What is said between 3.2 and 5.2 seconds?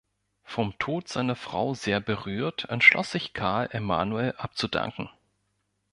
Karl Emanuel, abzudanken.